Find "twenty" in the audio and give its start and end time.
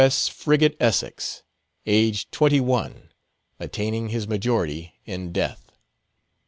2.31-2.59